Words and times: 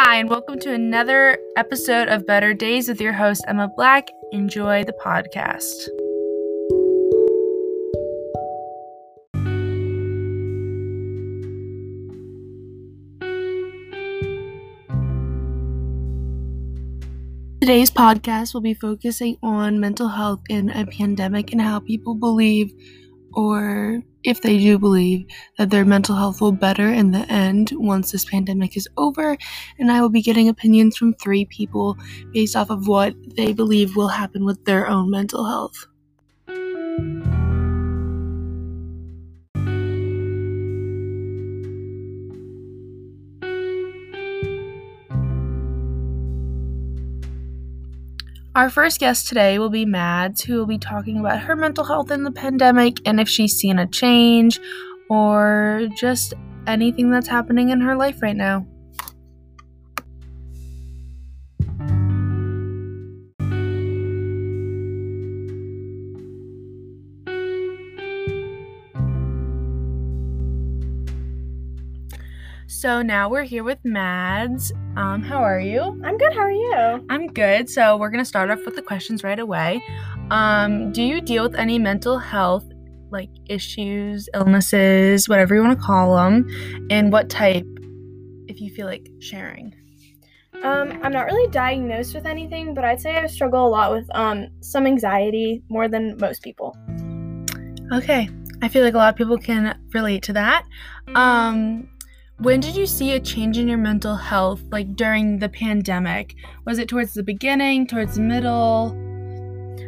Hi, 0.00 0.18
and 0.18 0.30
welcome 0.30 0.60
to 0.60 0.72
another 0.72 1.38
episode 1.56 2.06
of 2.06 2.24
Better 2.24 2.54
Days 2.54 2.88
with 2.88 3.00
your 3.00 3.12
host, 3.12 3.44
Emma 3.48 3.68
Black. 3.76 4.06
Enjoy 4.30 4.84
the 4.84 4.92
podcast. 4.92 5.74
Today's 17.60 17.90
podcast 17.90 18.54
will 18.54 18.60
be 18.60 18.74
focusing 18.74 19.36
on 19.42 19.80
mental 19.80 20.06
health 20.06 20.42
in 20.48 20.70
a 20.70 20.86
pandemic 20.86 21.50
and 21.50 21.60
how 21.60 21.80
people 21.80 22.14
believe 22.14 22.72
or 23.34 24.02
if 24.24 24.42
they 24.42 24.58
do 24.58 24.78
believe 24.78 25.26
that 25.58 25.70
their 25.70 25.84
mental 25.84 26.16
health 26.16 26.40
will 26.40 26.52
better 26.52 26.88
in 26.92 27.12
the 27.12 27.30
end 27.30 27.72
once 27.74 28.12
this 28.12 28.24
pandemic 28.24 28.76
is 28.76 28.88
over, 28.96 29.36
and 29.78 29.90
I 29.92 30.00
will 30.00 30.08
be 30.10 30.22
getting 30.22 30.48
opinions 30.48 30.96
from 30.96 31.14
three 31.14 31.44
people 31.46 31.96
based 32.32 32.56
off 32.56 32.70
of 32.70 32.88
what 32.88 33.14
they 33.36 33.52
believe 33.52 33.96
will 33.96 34.08
happen 34.08 34.44
with 34.44 34.64
their 34.64 34.88
own 34.88 35.10
mental 35.10 35.46
health. 35.46 35.86
Our 48.58 48.70
first 48.70 48.98
guest 48.98 49.28
today 49.28 49.60
will 49.60 49.70
be 49.70 49.86
Mads, 49.86 50.42
who 50.42 50.56
will 50.56 50.66
be 50.66 50.78
talking 50.78 51.20
about 51.20 51.38
her 51.38 51.54
mental 51.54 51.84
health 51.84 52.10
in 52.10 52.24
the 52.24 52.32
pandemic 52.32 52.96
and 53.06 53.20
if 53.20 53.28
she's 53.28 53.54
seen 53.54 53.78
a 53.78 53.86
change 53.86 54.58
or 55.08 55.86
just 55.96 56.34
anything 56.66 57.08
that's 57.08 57.28
happening 57.28 57.68
in 57.68 57.80
her 57.80 57.94
life 57.94 58.20
right 58.20 58.34
now. 58.34 58.66
So 72.70 73.00
now 73.00 73.30
we're 73.30 73.44
here 73.44 73.64
with 73.64 73.78
Mads. 73.82 74.74
Um, 74.94 75.22
how 75.22 75.38
are 75.38 75.58
you? 75.58 75.80
I'm 76.04 76.18
good. 76.18 76.34
How 76.34 76.40
are 76.40 76.52
you? 76.52 77.06
I'm 77.08 77.28
good. 77.28 77.70
So 77.70 77.96
we're 77.96 78.10
gonna 78.10 78.26
start 78.26 78.50
off 78.50 78.58
with 78.66 78.76
the 78.76 78.82
questions 78.82 79.24
right 79.24 79.38
away. 79.38 79.82
Um, 80.30 80.92
do 80.92 81.02
you 81.02 81.22
deal 81.22 81.44
with 81.44 81.54
any 81.54 81.78
mental 81.78 82.18
health 82.18 82.66
like 83.10 83.30
issues, 83.48 84.28
illnesses, 84.34 85.30
whatever 85.30 85.54
you 85.54 85.62
want 85.62 85.78
to 85.78 85.82
call 85.82 86.14
them, 86.16 86.46
and 86.90 87.10
what 87.10 87.30
type? 87.30 87.64
If 88.48 88.60
you 88.60 88.68
feel 88.74 88.86
like 88.86 89.08
sharing. 89.18 89.74
Um, 90.62 91.00
I'm 91.02 91.12
not 91.12 91.24
really 91.24 91.50
diagnosed 91.50 92.14
with 92.14 92.26
anything, 92.26 92.74
but 92.74 92.84
I'd 92.84 93.00
say 93.00 93.16
I 93.16 93.28
struggle 93.28 93.66
a 93.66 93.70
lot 93.70 93.92
with 93.92 94.14
um 94.14 94.48
some 94.60 94.86
anxiety 94.86 95.62
more 95.70 95.88
than 95.88 96.18
most 96.20 96.42
people. 96.42 96.76
Okay, 97.94 98.28
I 98.60 98.68
feel 98.68 98.84
like 98.84 98.92
a 98.92 98.98
lot 98.98 99.08
of 99.08 99.16
people 99.16 99.38
can 99.38 99.80
relate 99.94 100.22
to 100.24 100.34
that. 100.34 100.66
Um, 101.14 101.88
when 102.38 102.60
did 102.60 102.76
you 102.76 102.86
see 102.86 103.12
a 103.12 103.20
change 103.20 103.58
in 103.58 103.66
your 103.66 103.78
mental 103.78 104.14
health, 104.14 104.62
like 104.70 104.94
during 104.94 105.38
the 105.38 105.48
pandemic? 105.48 106.36
Was 106.64 106.78
it 106.78 106.88
towards 106.88 107.14
the 107.14 107.22
beginning, 107.22 107.86
towards 107.86 108.14
the 108.14 108.22
middle? 108.22 108.96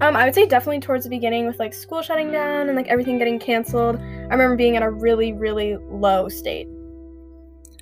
Um, 0.00 0.16
I 0.16 0.24
would 0.24 0.34
say 0.34 0.46
definitely 0.46 0.80
towards 0.80 1.04
the 1.04 1.10
beginning 1.10 1.46
with 1.46 1.60
like 1.60 1.72
school 1.72 2.02
shutting 2.02 2.32
down 2.32 2.66
and 2.66 2.76
like 2.76 2.88
everything 2.88 3.18
getting 3.18 3.38
canceled. 3.38 3.96
I 3.96 4.34
remember 4.34 4.56
being 4.56 4.74
in 4.74 4.82
a 4.82 4.90
really, 4.90 5.32
really 5.32 5.76
low 5.76 6.28
state. 6.28 6.66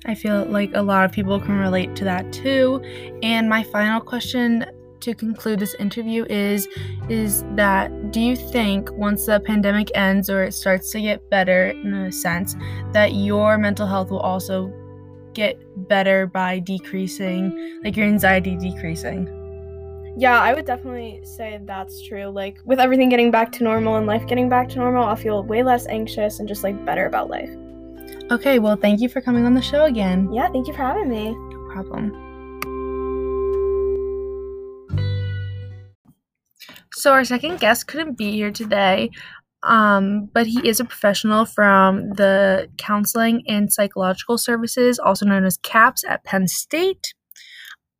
I 0.05 0.13
feel 0.13 0.45
like 0.45 0.71
a 0.75 0.81
lot 0.81 1.05
of 1.05 1.11
people 1.11 1.39
can 1.39 1.57
relate 1.57 1.95
to 1.95 2.03
that 2.05 2.31
too. 2.31 2.81
And 3.23 3.49
my 3.49 3.63
final 3.63 3.99
question 3.99 4.65
to 5.01 5.13
conclude 5.13 5.59
this 5.59 5.75
interview 5.75 6.25
is 6.29 6.67
is 7.09 7.43
that 7.55 8.11
do 8.11 8.19
you 8.19 8.35
think 8.35 8.91
once 8.93 9.25
the 9.25 9.39
pandemic 9.39 9.89
ends 9.95 10.29
or 10.29 10.43
it 10.43 10.53
starts 10.53 10.91
to 10.91 11.01
get 11.01 11.29
better 11.29 11.67
in 11.67 11.93
a 11.93 12.11
sense 12.11 12.55
that 12.93 13.13
your 13.13 13.57
mental 13.57 13.87
health 13.87 14.09
will 14.09 14.19
also 14.19 14.71
get 15.33 15.57
better 15.87 16.27
by 16.27 16.59
decreasing 16.59 17.79
like 17.83 17.95
your 17.95 18.05
anxiety 18.05 18.55
decreasing? 18.55 19.27
Yeah 20.17 20.39
i 20.39 20.53
would 20.53 20.65
definitely 20.65 21.21
say 21.23 21.59
that's 21.63 22.01
true. 22.01 22.25
Like 22.25 22.59
with 22.65 22.79
everything 22.79 23.09
getting 23.09 23.31
back 23.31 23.51
to 23.53 23.63
normal 23.63 23.95
and 23.95 24.05
life 24.05 24.27
getting 24.27 24.49
back 24.49 24.69
to 24.69 24.77
normal 24.77 25.03
i'll 25.03 25.15
feel 25.15 25.43
way 25.43 25.63
less 25.63 25.87
anxious 25.87 26.39
and 26.39 26.47
just 26.47 26.63
like 26.63 26.85
better 26.85 27.05
about 27.05 27.29
life. 27.29 27.49
Okay 28.31 28.59
well 28.59 28.75
thank 28.75 29.01
you 29.01 29.09
for 29.09 29.21
coming 29.21 29.45
on 29.45 29.53
the 29.53 29.61
show 29.61 29.85
again. 29.85 30.31
Yeah 30.31 30.49
thank 30.49 30.67
you 30.67 30.73
for 30.73 30.83
having 30.83 31.09
me. 31.09 31.31
No 31.31 31.69
problem 31.71 32.30
So 37.01 37.13
our 37.13 37.25
second 37.25 37.59
guest 37.59 37.87
couldn't 37.87 38.15
be 38.15 38.33
here 38.33 38.51
today, 38.51 39.09
um, 39.63 40.29
but 40.35 40.45
he 40.45 40.59
is 40.69 40.79
a 40.79 40.85
professional 40.85 41.45
from 41.45 42.09
the 42.09 42.69
Counseling 42.77 43.41
and 43.47 43.73
Psychological 43.73 44.37
Services, 44.37 44.99
also 44.99 45.25
known 45.25 45.43
as 45.43 45.57
CAPS, 45.57 46.03
at 46.07 46.23
Penn 46.25 46.47
State. 46.47 47.15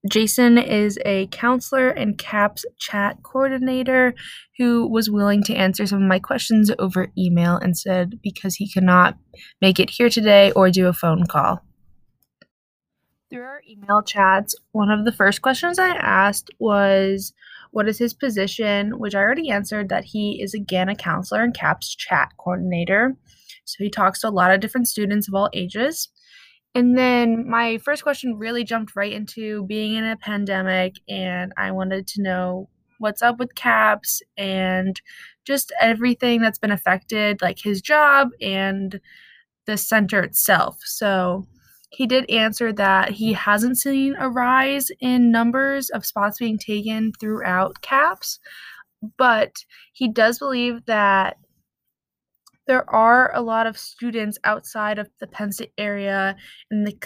Jason 0.08 0.60
is 0.60 1.00
a 1.04 1.26
counselor 1.32 1.90
and 1.90 2.20
CAPS 2.20 2.64
chat 2.78 3.18
coordinator 3.24 4.14
who 4.60 4.88
was 4.88 5.10
willing 5.10 5.42
to 5.46 5.56
answer 5.56 5.88
some 5.88 6.04
of 6.04 6.08
my 6.08 6.20
questions 6.20 6.70
over 6.78 7.08
email 7.18 7.58
instead 7.58 8.20
because 8.22 8.58
he 8.58 8.72
could 8.72 8.84
not 8.84 9.18
make 9.62 9.80
it 9.80 9.90
here 9.90 10.12
today 10.12 10.52
or 10.52 10.70
do 10.70 10.86
a 10.86 10.94
phone 10.94 11.26
call. 11.26 11.64
Through 13.32 13.46
our 13.46 13.64
email 13.68 14.04
chats, 14.04 14.54
one 14.74 14.92
of 14.92 15.06
the 15.06 15.12
first 15.12 15.42
questions 15.42 15.80
I 15.80 15.90
asked 15.90 16.52
was 16.60 17.34
what 17.72 17.88
is 17.88 17.98
his 17.98 18.14
position? 18.14 19.00
Which 19.00 19.16
I 19.16 19.20
already 19.20 19.50
answered 19.50 19.90
that 19.90 20.06
he 20.06 20.42
is 20.42 20.54
again 20.54 20.90
a 20.90 20.96
counselor 20.96 21.44
and 21.44 21.54
CAPS 21.54 21.96
chat 21.96 22.30
coordinator. 22.38 23.16
So 23.66 23.84
he 23.84 23.90
talks 23.90 24.22
to 24.22 24.28
a 24.28 24.30
lot 24.30 24.52
of 24.52 24.59
different 24.59 24.88
students 24.88 25.28
of 25.28 25.34
all 25.34 25.50
ages. 25.54 26.09
And 26.74 26.98
then 26.98 27.50
my 27.50 27.80
first 27.80 28.04
question 28.04 28.38
really 28.38 28.64
jumped 28.64 28.96
right 28.96 29.12
into 29.12 29.66
being 29.66 29.96
in 29.96 30.06
a 30.06 30.16
pandemic, 30.16 30.96
and 31.09 31.52
I 31.58 31.72
wanted 31.72 32.08
to 32.08 32.22
know 32.22 32.70
what's 33.00 33.22
up 33.22 33.40
with 33.40 33.56
CAPS 33.56 34.22
and 34.38 35.02
just 35.46 35.74
everything 35.82 36.40
that's 36.40 36.59
been 36.59 36.72
affected, 36.72 37.42
like 37.42 37.59
his 37.59 37.82
job 37.82 38.30
and 38.42 39.02
the 39.66 39.76
center 39.76 40.22
itself. 40.22 40.80
So 40.84 41.48
he 41.91 42.07
did 42.07 42.29
answer 42.29 42.72
that 42.74 43.12
he 43.12 43.34
hasn't 43.34 43.78
seen 43.78 44.16
a 44.18 44.29
rise 44.29 44.88
in 45.02 45.29
numbers 45.29 45.90
of 45.90 46.06
spots 46.06 46.40
being 46.40 46.57
taken 46.57 47.12
throughout 47.19 47.81
CAPS, 47.81 48.40
but 49.18 49.52
he 49.91 50.09
does 50.09 50.40
believe 50.40 50.85
that 50.85 51.35
there 52.66 52.90
are 52.90 53.35
a 53.35 53.41
lot 53.41 53.68
of 53.68 53.78
students 53.78 54.38
outside 54.46 55.00
of 55.00 55.09
the 55.19 55.28
Penn 55.28 55.52
State 55.52 55.74
area 55.78 56.38
in 56.69 56.85
the 56.85 56.97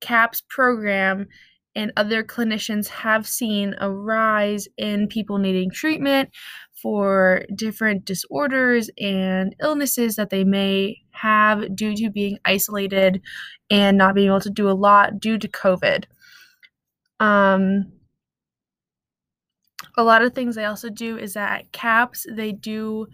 CAPS 0.00 0.42
program 0.48 1.26
and 1.74 1.92
other 1.96 2.22
clinicians 2.22 2.88
have 2.88 3.26
seen 3.26 3.74
a 3.78 3.90
rise 3.90 4.68
in 4.76 5.08
people 5.08 5.38
needing 5.38 5.70
treatment 5.70 6.30
for 6.80 7.44
different 7.54 8.04
disorders 8.04 8.90
and 8.98 9.54
illnesses 9.60 10.16
that 10.16 10.30
they 10.30 10.44
may 10.44 10.96
have 11.20 11.74
due 11.74 11.94
to 11.96 12.10
being 12.10 12.38
isolated 12.44 13.20
and 13.70 13.98
not 13.98 14.14
being 14.14 14.28
able 14.28 14.40
to 14.40 14.50
do 14.50 14.68
a 14.68 14.72
lot 14.72 15.20
due 15.20 15.38
to 15.38 15.48
COVID. 15.48 16.04
Um, 17.20 17.92
a 19.96 20.02
lot 20.02 20.22
of 20.22 20.34
things 20.34 20.54
they 20.54 20.64
also 20.64 20.88
do 20.88 21.18
is 21.18 21.34
that 21.34 21.60
at 21.60 21.72
CAPS, 21.72 22.26
they 22.30 22.52
do, 22.52 23.06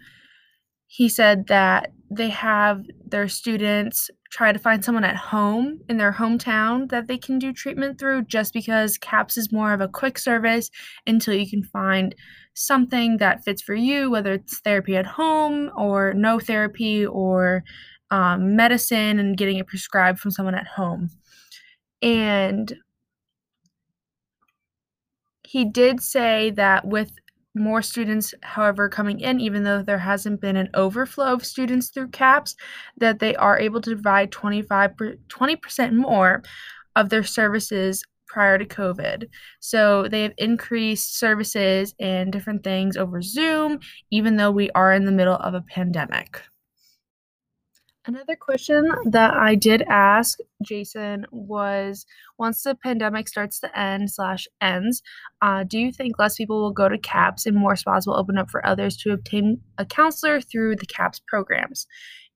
he 0.87 1.09
said 1.09 1.47
that 1.47 1.91
they 2.11 2.29
have 2.29 2.83
their 3.07 3.27
students 3.27 4.09
try 4.29 4.51
to 4.51 4.59
find 4.59 4.85
someone 4.85 5.03
at 5.03 5.15
home 5.15 5.79
in 5.89 5.97
their 5.97 6.11
hometown 6.11 6.89
that 6.89 7.07
they 7.07 7.17
can 7.17 7.39
do 7.39 7.51
treatment 7.51 7.97
through 7.97 8.21
just 8.25 8.53
because 8.53 8.97
CAPS 8.97 9.37
is 9.37 9.51
more 9.51 9.73
of 9.73 9.81
a 9.81 9.87
quick 9.87 10.19
service 10.19 10.69
until 11.07 11.33
you 11.33 11.49
can 11.49 11.63
find 11.63 12.13
something 12.53 13.17
that 13.17 13.43
fits 13.43 13.61
for 13.61 13.73
you, 13.75 14.11
whether 14.11 14.33
it's 14.33 14.59
therapy 14.59 14.95
at 14.95 15.05
home 15.05 15.71
or 15.75 16.13
no 16.13 16.39
therapy 16.39 17.05
or 17.05 17.63
um, 18.15 18.55
medicine 18.55 19.19
and 19.19 19.35
getting 19.35 19.57
it 19.57 19.67
prescribed 19.67 20.19
from 20.19 20.31
someone 20.31 20.55
at 20.55 20.67
home. 20.67 21.09
And 22.01 22.73
he 25.43 25.65
did 25.65 25.99
say 25.99 26.51
that 26.51 26.87
with 26.87 27.11
more 27.55 27.81
students, 27.81 28.33
however, 28.41 28.87
coming 28.87 29.19
in, 29.19 29.41
even 29.41 29.63
though 29.63 29.81
there 29.81 29.99
hasn't 29.99 30.39
been 30.39 30.55
an 30.55 30.69
overflow 30.75 31.33
of 31.33 31.45
students 31.45 31.89
through 31.89 32.07
CAPS, 32.07 32.55
that 32.97 33.19
they 33.19 33.35
are 33.35 33.59
able 33.59 33.81
to 33.81 33.91
provide 33.95 34.31
25 34.31 34.91
20% 35.27 35.93
more 35.93 36.41
of 36.95 37.09
their 37.09 37.23
services 37.23 38.01
prior 38.27 38.57
to 38.57 38.65
COVID. 38.65 39.27
So 39.59 40.07
they 40.07 40.23
have 40.23 40.33
increased 40.37 41.19
services 41.19 41.93
and 41.99 42.31
different 42.31 42.63
things 42.63 42.95
over 42.95 43.21
Zoom, 43.21 43.81
even 44.09 44.37
though 44.37 44.51
we 44.51 44.69
are 44.71 44.93
in 44.93 45.03
the 45.03 45.11
middle 45.11 45.35
of 45.35 45.53
a 45.53 45.61
pandemic. 45.61 46.41
Another 48.07 48.35
question 48.35 48.91
that 49.05 49.33
I 49.33 49.55
did 49.55 49.81
ask 49.87 50.37
Jason 50.63 51.25
was 51.31 52.05
once 52.37 52.61
the 52.61 52.75
pandemic 52.75 53.27
starts 53.27 53.59
to 53.61 53.79
end 53.79 54.11
slash 54.11 54.47
ends, 54.61 55.01
uh, 55.41 55.63
do 55.63 55.79
you 55.79 55.91
think 55.91 56.19
less 56.19 56.35
people 56.35 56.61
will 56.61 56.71
go 56.71 56.87
to 56.87 56.99
CAPS 56.99 57.47
and 57.47 57.55
more 57.57 57.75
spots 57.75 58.05
will 58.05 58.15
open 58.15 58.37
up 58.37 58.51
for 58.51 58.65
others 58.65 58.95
to 58.97 59.11
obtain 59.11 59.59
a 59.79 59.85
counselor 59.85 60.39
through 60.39 60.75
the 60.75 60.85
CAPS 60.85 61.19
programs? 61.27 61.87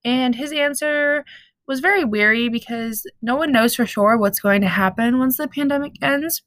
And 0.04 0.34
his 0.34 0.50
answer 0.50 1.24
was 1.68 1.78
very 1.78 2.04
weary 2.04 2.48
because 2.48 3.06
no 3.22 3.36
one 3.36 3.52
knows 3.52 3.76
for 3.76 3.86
sure 3.86 4.18
what's 4.18 4.40
going 4.40 4.62
to 4.62 4.68
happen 4.68 5.20
once 5.20 5.36
the 5.36 5.46
pandemic 5.46 5.92
ends. 6.02 6.42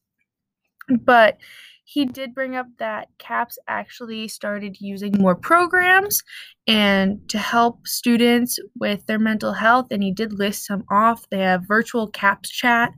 But 0.89 1.37
he 1.83 2.05
did 2.05 2.33
bring 2.33 2.55
up 2.55 2.67
that 2.79 3.09
CAPS 3.19 3.57
actually 3.67 4.27
started 4.27 4.77
using 4.79 5.13
more 5.17 5.35
programs 5.35 6.21
and 6.67 7.27
to 7.29 7.37
help 7.37 7.85
students 7.87 8.57
with 8.79 9.05
their 9.05 9.19
mental 9.19 9.53
health. 9.53 9.87
And 9.91 10.01
he 10.01 10.11
did 10.11 10.33
list 10.33 10.65
some 10.65 10.85
off. 10.89 11.27
They 11.29 11.39
have 11.39 11.67
virtual 11.67 12.07
CAPS 12.07 12.49
chat, 12.49 12.91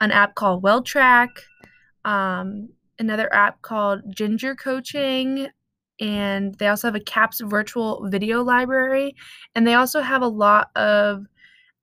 an 0.00 0.10
app 0.10 0.34
called 0.34 0.62
WellTrack, 0.62 1.28
um, 2.04 2.68
another 2.98 3.32
app 3.32 3.62
called 3.62 4.00
Ginger 4.14 4.54
Coaching, 4.54 5.48
and 6.00 6.54
they 6.58 6.68
also 6.68 6.86
have 6.86 6.94
a 6.94 7.00
CAPS 7.00 7.40
virtual 7.40 8.08
video 8.08 8.42
library. 8.42 9.16
And 9.54 9.66
they 9.66 9.74
also 9.74 10.00
have 10.00 10.22
a 10.22 10.28
lot 10.28 10.70
of 10.76 11.24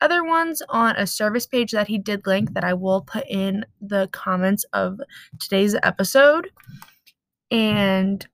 other 0.01 0.23
ones 0.23 0.61
on 0.69 0.95
a 0.97 1.07
service 1.07 1.45
page 1.45 1.71
that 1.71 1.87
he 1.87 1.97
did 1.97 2.27
link 2.27 2.53
that 2.53 2.63
I 2.63 2.73
will 2.73 3.01
put 3.01 3.25
in 3.29 3.65
the 3.81 4.09
comments 4.11 4.65
of 4.73 4.99
today's 5.39 5.75
episode. 5.83 6.49
And 7.51 8.25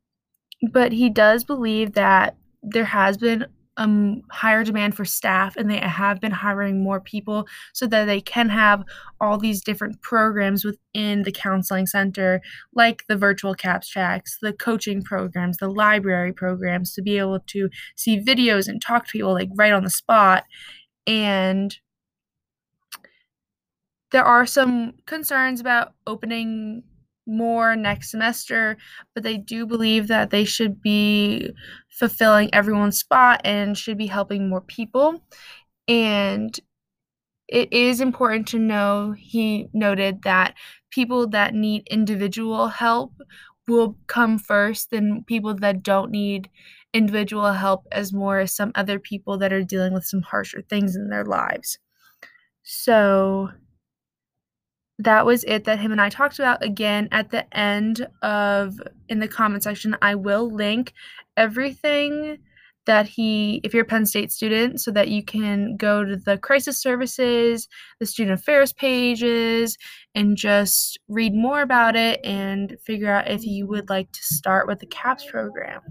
but 0.72 0.92
he 0.92 1.10
does 1.10 1.44
believe 1.44 1.94
that 1.94 2.36
there 2.62 2.86
has 2.86 3.18
been 3.18 3.46
a 3.78 3.84
um, 3.84 4.22
higher 4.30 4.66
demand 4.66 4.96
for 4.96 5.06
staff 5.06 5.56
and 5.56 5.72
they 5.72 5.78
have 5.78 6.20
been 6.20 6.32
hiring 6.32 6.84
more 6.84 7.00
people 7.00 7.48
so 7.74 7.88
that 7.88 8.04
they 8.04 8.20
can 8.20 8.50
have 8.50 8.84
all 9.22 9.38
these 9.38 9.64
different 9.64 10.02
programs 10.02 10.66
within 10.66 11.24
the 11.24 11.32
counseling 11.32 11.88
center 11.88 12.42
like 12.76 13.06
the 13.08 13.16
virtual 13.16 13.56
caps 13.56 13.88
tracks 13.88 14.38
the 14.42 14.52
coaching 14.52 15.02
programs 15.02 15.56
the 15.58 15.70
library 15.70 16.34
programs 16.34 16.94
to 16.94 17.02
be 17.02 17.18
able 17.18 17.40
to 17.48 17.70
see 17.96 18.20
videos 18.20 18.68
and 18.68 18.82
talk 18.82 19.06
to 19.06 19.12
people 19.14 19.32
like 19.32 19.50
right 19.56 19.72
on 19.72 19.86
the 19.86 19.90
spot 19.90 20.44
and 21.08 21.78
there 24.12 24.26
are 24.26 24.46
some 24.46 24.94
concerns 25.06 25.62
about 25.62 25.94
opening 26.06 26.84
more 27.28 27.76
next 27.76 28.12
semester, 28.12 28.78
but 29.14 29.24
they 29.24 29.38
do 29.38 29.66
believe 29.66 30.08
that 30.08 30.32
they 30.32 30.44
should 30.44 30.82
be 30.82 31.50
fulfilling 31.90 32.54
everyone's 32.54 33.00
spot 33.00 33.40
and 33.46 33.78
should 33.78 33.98
be 33.98 34.08
helping 34.08 34.50
more 34.50 34.62
people. 34.62 35.22
And 35.88 36.60
it 37.48 37.72
is 37.74 38.02
important 38.02 38.48
to 38.50 38.60
know, 38.60 39.14
he 39.18 39.68
noted 39.74 40.24
that 40.24 40.56
people 40.92 41.28
that 41.30 41.54
need 41.54 41.88
individual 41.90 42.70
help 42.70 43.14
will 43.68 43.98
come 44.08 44.40
first 44.40 44.92
than 44.92 45.24
people 45.26 45.54
that 45.56 45.84
don't 45.84 46.12
need 46.12 46.50
individual 46.94 47.54
help 47.54 47.88
as 47.92 48.14
more 48.14 48.40
as 48.40 48.56
some 48.56 48.72
other 48.76 49.00
people 49.00 49.38
that 49.38 49.54
are 49.54 49.64
dealing 49.64 49.94
with 49.94 50.06
some 50.06 50.22
harsher 50.22 50.62
things 50.62 50.96
in 50.96 51.10
their 51.10 51.26
lives. 51.26 51.80
So 52.64 53.50
that 55.00 55.26
was 55.26 55.44
it 55.46 55.64
that 55.64 55.80
him 55.80 55.92
and 55.92 56.02
I 56.02 56.10
talked 56.10 56.38
about. 56.38 56.64
Again, 56.64 57.08
at 57.12 57.32
the 57.32 57.52
end 57.58 58.08
of 58.22 58.80
in 59.10 59.20
the 59.20 59.28
comment 59.28 59.64
section, 59.64 59.96
I 60.02 60.16
will 60.16 60.52
link 60.52 60.94
everything 61.38 62.38
that 62.86 63.08
he, 63.08 63.62
if 63.64 63.74
you're 63.74 63.84
a 63.84 63.88
Penn 63.88 64.06
State 64.06 64.32
student, 64.32 64.82
so 64.82 64.92
that 64.92 65.10
you 65.10 65.24
can 65.24 65.78
go 65.78 66.04
to 66.04 66.18
the 66.18 66.38
crisis 66.38 66.82
services, 66.82 67.68
the 68.00 68.06
student 68.06 68.40
affairs 68.40 68.74
pages, 68.74 69.78
and 70.16 70.36
just 70.36 71.00
read 71.08 71.34
more 71.34 71.62
about 71.62 71.96
it 71.96 72.20
and 72.24 72.78
figure 72.84 73.12
out 73.12 73.30
if 73.30 73.46
you 73.46 73.68
would 73.68 73.90
like 73.90 74.12
to 74.12 74.24
start 74.24 74.68
with 74.68 74.80
the 74.80 74.88
CAPS 74.88 75.26
program. 75.30 75.82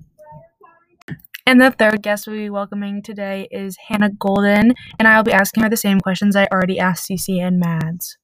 And 1.47 1.61
the 1.61 1.71
third 1.71 2.03
guest 2.03 2.27
we'll 2.27 2.37
be 2.37 2.51
welcoming 2.51 3.03
today 3.03 3.49
is 3.51 3.77
Hannah 3.89 4.11
Golden, 4.11 4.75
and 4.99 5.09
I'll 5.09 5.23
be 5.23 5.33
asking 5.33 5.63
her 5.63 5.71
the 5.71 5.77
same 5.77 6.01
questions 6.01 6.37
I 6.37 6.47
already 6.53 6.79
asked 6.79 7.09
CC 7.09 7.41
and 7.41 7.59
Mads. 7.59 8.19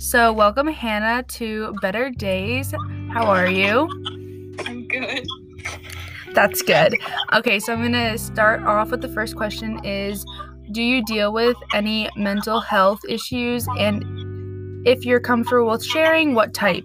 So, 0.00 0.32
welcome 0.32 0.68
Hannah 0.68 1.24
to 1.24 1.74
Better 1.82 2.10
Days. 2.10 2.72
How 3.10 3.26
are 3.26 3.48
you? 3.48 3.88
I'm 4.64 4.86
good. 4.86 5.26
That's 6.34 6.62
good. 6.62 6.94
Okay, 7.32 7.58
so 7.58 7.72
I'm 7.72 7.80
going 7.80 7.92
to 7.92 8.16
start 8.16 8.62
off 8.62 8.90
with 8.90 9.02
the 9.02 9.08
first 9.08 9.34
question 9.34 9.84
is 9.84 10.24
do 10.72 10.82
you 10.82 11.04
deal 11.04 11.32
with 11.32 11.56
any 11.74 12.08
mental 12.16 12.60
health 12.60 13.00
issues 13.08 13.66
and 13.78 14.04
if 14.86 15.04
you're 15.04 15.20
comfortable 15.20 15.70
with 15.70 15.84
sharing, 15.84 16.34
what 16.34 16.54
type? 16.54 16.84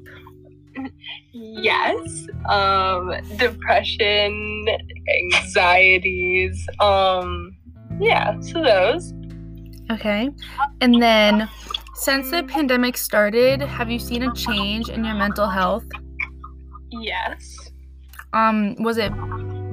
Yes. 1.31 2.27
Um 2.49 3.13
depression, 3.37 4.65
anxieties, 5.07 6.67
um 6.79 7.55
yeah, 7.99 8.39
so 8.41 8.63
those. 8.63 9.13
Okay. 9.91 10.29
And 10.81 11.01
then 11.01 11.49
since 11.95 12.31
the 12.31 12.43
pandemic 12.43 12.97
started, 12.97 13.61
have 13.61 13.89
you 13.89 13.99
seen 13.99 14.23
a 14.23 14.33
change 14.33 14.89
in 14.89 15.03
your 15.03 15.15
mental 15.15 15.47
health? 15.47 15.85
Yes. 16.89 17.57
Um, 18.33 18.75
was 18.79 18.97
it 18.97 19.13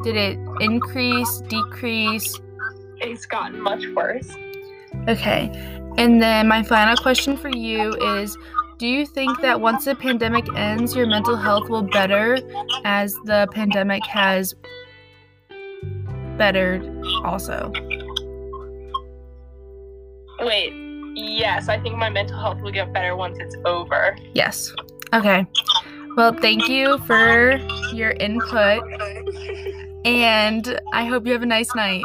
did 0.02 0.16
it 0.16 0.38
increase, 0.60 1.42
decrease? 1.48 2.38
It's 3.00 3.26
gotten 3.26 3.60
much 3.60 3.84
worse. 3.94 4.30
Okay. 5.08 5.50
And 5.96 6.22
then 6.22 6.48
my 6.48 6.62
final 6.62 6.96
question 6.96 7.36
for 7.36 7.48
you 7.48 7.94
is 8.18 8.36
do 8.78 8.86
you 8.86 9.04
think 9.04 9.42
that 9.42 9.60
once 9.60 9.84
the 9.84 9.94
pandemic 9.94 10.46
ends, 10.56 10.96
your 10.96 11.06
mental 11.06 11.36
health 11.36 11.68
will 11.68 11.82
better 11.82 12.38
as 12.84 13.14
the 13.26 13.46
pandemic 13.52 14.04
has 14.06 14.54
bettered 16.38 16.82
also? 17.22 17.70
Wait, 20.40 20.72
yes, 21.14 21.68
I 21.68 21.78
think 21.78 21.96
my 21.96 22.08
mental 22.08 22.38
health 22.38 22.62
will 22.62 22.72
get 22.72 22.90
better 22.94 23.14
once 23.14 23.36
it's 23.38 23.54
over. 23.66 24.16
Yes. 24.32 24.72
Okay. 25.12 25.44
Well, 26.16 26.32
thank 26.32 26.66
you 26.66 26.96
for 27.00 27.58
your 27.92 28.12
input, 28.12 28.82
and 30.06 30.80
I 30.94 31.04
hope 31.04 31.26
you 31.26 31.32
have 31.32 31.42
a 31.42 31.46
nice 31.46 31.74
night. 31.74 32.04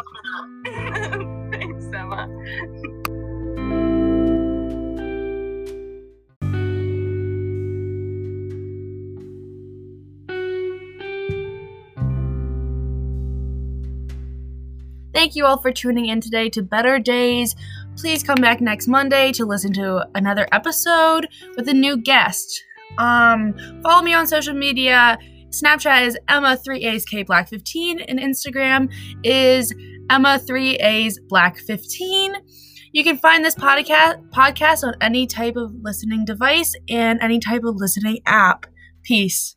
Thank 15.25 15.35
you 15.35 15.47
all 15.47 15.57
for 15.57 15.71
tuning 15.71 16.05
in 16.05 16.21
today 16.21 16.49
to 16.51 16.61
Better 16.61 16.99
Days. 16.99 17.55
Please 17.97 18.21
come 18.21 18.35
back 18.35 18.61
next 18.61 18.87
Monday 18.87 19.31
to 19.31 19.43
listen 19.43 19.73
to 19.73 20.07
another 20.13 20.47
episode 20.51 21.27
with 21.57 21.67
a 21.67 21.73
new 21.73 21.97
guest. 21.97 22.63
Um, 22.99 23.55
follow 23.81 24.03
me 24.03 24.13
on 24.13 24.27
social 24.27 24.53
media. 24.53 25.17
Snapchat 25.49 26.05
is 26.05 26.19
Emma3A's 26.29 27.25
Black 27.25 27.49
15 27.49 28.01
and 28.01 28.19
Instagram 28.19 28.93
is 29.23 29.73
Emma3A's 30.11 31.19
Black 31.27 31.57
15. 31.57 32.35
You 32.93 33.03
can 33.03 33.17
find 33.17 33.43
this 33.43 33.55
podcast 33.55 34.29
podcast 34.29 34.83
on 34.83 34.93
any 35.01 35.25
type 35.25 35.55
of 35.55 35.71
listening 35.81 36.25
device 36.25 36.75
and 36.87 37.19
any 37.23 37.39
type 37.39 37.63
of 37.63 37.77
listening 37.77 38.19
app. 38.27 38.67
Peace. 39.01 39.55